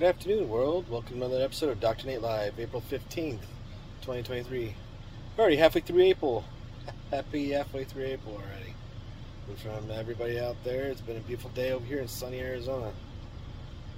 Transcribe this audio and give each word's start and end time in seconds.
Good 0.00 0.16
afternoon, 0.16 0.48
world. 0.48 0.88
Welcome 0.88 1.18
to 1.18 1.26
another 1.26 1.44
episode 1.44 1.68
of 1.68 1.78
Dr. 1.78 2.06
Nate 2.06 2.22
Live, 2.22 2.58
April 2.58 2.82
15th, 2.90 3.44
2023. 4.00 4.74
We're 5.36 5.42
already 5.42 5.56
halfway 5.58 5.82
through 5.82 6.00
April. 6.00 6.42
Happy 7.10 7.50
halfway 7.50 7.84
through 7.84 8.04
April 8.04 8.36
already. 8.36 8.72
And 9.46 9.58
from 9.58 9.90
everybody 9.90 10.40
out 10.40 10.56
there, 10.64 10.86
it's 10.86 11.02
been 11.02 11.18
a 11.18 11.20
beautiful 11.20 11.50
day 11.50 11.72
over 11.72 11.84
here 11.84 11.98
in 11.98 12.08
sunny 12.08 12.40
Arizona. 12.40 12.92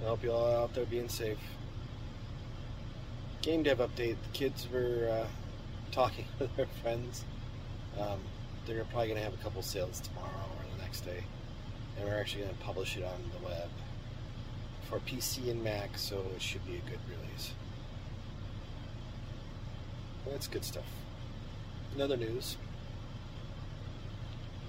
I 0.01 0.07
hope 0.07 0.25
you 0.25 0.33
all 0.33 0.63
out 0.63 0.73
there 0.73 0.85
being 0.85 1.07
safe. 1.07 1.37
Game 3.41 3.63
dev 3.63 3.77
update. 3.77 4.17
The 4.23 4.33
kids 4.33 4.67
were 4.73 5.07
uh, 5.09 5.27
talking 5.93 6.25
with 6.37 6.53
their 6.57 6.67
friends. 6.81 7.23
Um, 7.97 8.19
they're 8.67 8.83
probably 8.83 9.07
going 9.07 9.19
to 9.19 9.23
have 9.23 9.35
a 9.35 9.41
couple 9.41 9.61
sales 9.61 10.01
tomorrow 10.01 10.27
or 10.27 10.75
the 10.75 10.83
next 10.83 11.05
day. 11.05 11.23
And 11.97 12.09
we're 12.09 12.19
actually 12.19 12.43
going 12.43 12.57
to 12.57 12.61
publish 12.61 12.97
it 12.97 13.05
on 13.05 13.23
the 13.39 13.45
web 13.45 13.69
for 14.93 14.99
PC 14.99 15.49
and 15.49 15.63
Mac, 15.63 15.97
so 15.97 16.23
it 16.35 16.41
should 16.41 16.63
be 16.65 16.73
a 16.75 16.89
good 16.89 16.99
release. 17.09 17.51
That's 20.29 20.47
good 20.47 20.63
stuff. 20.63 20.85
In 21.95 22.01
other 22.01 22.15
news, 22.17 22.57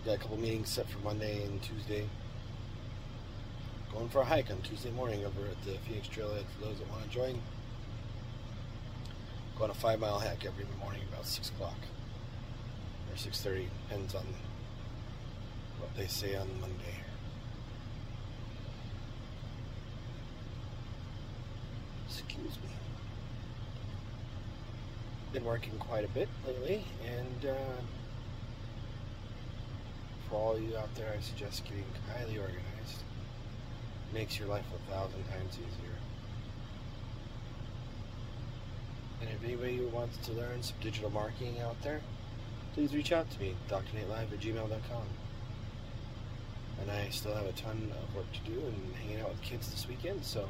got 0.06 0.14
a 0.14 0.18
couple 0.18 0.38
meetings 0.38 0.70
set 0.70 0.88
for 0.88 0.98
Monday 1.00 1.44
and 1.44 1.62
Tuesday. 1.62 2.06
Going 3.92 4.08
for 4.08 4.22
a 4.22 4.24
hike 4.24 4.50
on 4.50 4.62
Tuesday 4.62 4.90
morning 4.90 5.24
over 5.24 5.46
at 5.46 5.62
the 5.64 5.78
Phoenix 5.86 6.08
Trailhead 6.08 6.44
for 6.58 6.66
those 6.66 6.78
that 6.78 6.90
want 6.90 7.04
to 7.04 7.10
join. 7.10 7.40
Going 9.58 9.70
a 9.70 9.74
five 9.74 10.00
mile 10.00 10.18
hike 10.18 10.46
every 10.46 10.64
morning 10.80 11.02
about 11.12 11.26
six 11.26 11.50
o'clock 11.50 11.78
or 13.10 13.16
six 13.16 13.42
thirty, 13.42 13.68
depends 13.88 14.14
on 14.14 14.24
what 15.80 15.94
they 15.96 16.06
say 16.06 16.34
on 16.34 16.48
Monday. 16.60 17.04
Excuse 22.18 22.56
me. 22.62 22.70
Been 25.32 25.44
working 25.44 25.72
quite 25.78 26.04
a 26.04 26.08
bit 26.08 26.28
lately, 26.46 26.84
and 27.04 27.50
uh, 27.50 27.80
for 30.28 30.36
all 30.36 30.58
you 30.58 30.76
out 30.76 30.94
there, 30.94 31.12
I 31.16 31.20
suggest 31.20 31.64
getting 31.64 31.84
highly 32.16 32.38
organized. 32.38 33.02
Makes 34.12 34.38
your 34.38 34.46
life 34.46 34.64
a 34.72 34.90
thousand 34.92 35.24
times 35.24 35.54
easier. 35.54 35.96
And 39.20 39.30
if 39.30 39.42
anybody 39.42 39.80
wants 39.80 40.16
to 40.26 40.32
learn 40.32 40.62
some 40.62 40.76
digital 40.80 41.10
marketing 41.10 41.58
out 41.60 41.82
there, 41.82 42.00
please 42.74 42.94
reach 42.94 43.10
out 43.10 43.28
to 43.32 43.40
me, 43.40 43.56
drnatelive 43.68 44.32
at 44.32 44.40
gmail.com. 44.40 45.06
And 46.80 46.90
I 46.90 47.08
still 47.10 47.34
have 47.34 47.46
a 47.46 47.52
ton 47.52 47.92
of 48.02 48.14
work 48.14 48.26
to 48.32 48.50
do 48.50 48.58
and 48.58 48.94
hanging 49.02 49.20
out 49.20 49.30
with 49.30 49.42
kids 49.42 49.70
this 49.70 49.88
weekend, 49.88 50.24
so 50.24 50.46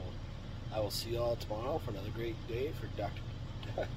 I 0.75 0.81
will 0.81 0.91
see 0.91 1.11
you 1.11 1.19
all 1.19 1.37
tomorrow 1.37 1.81
for 1.85 1.93
another 1.93 2.11
great 2.17 2.35
day 2.49 2.73
for 2.81 2.89
Dr. 2.97 3.21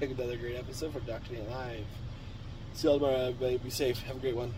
another 0.00 0.36
great 0.36 0.56
episode 0.56 0.92
for 0.92 1.00
Dr. 1.00 1.32
Nate 1.32 1.50
Live. 1.50 1.84
See 2.74 2.86
you 2.86 2.92
all 2.92 2.98
tomorrow, 3.00 3.16
everybody. 3.16 3.58
Be 3.58 3.70
safe. 3.70 3.98
Have 4.02 4.16
a 4.16 4.20
great 4.20 4.36
one. 4.36 4.54